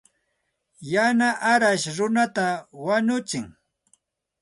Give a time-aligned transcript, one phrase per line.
[0.93, 2.45] Yana arash runata
[2.85, 3.45] wañutsin.